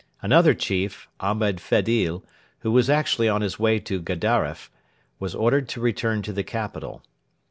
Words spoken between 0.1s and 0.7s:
Another